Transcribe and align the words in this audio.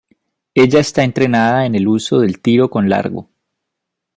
Ella 0.55 0.79
está 0.79 1.03
entrenada 1.03 1.67
en 1.67 1.75
el 1.75 1.87
uso 1.87 2.21
del 2.21 2.41
tiro 2.41 2.71
con 2.71 2.89
largo. 2.89 3.29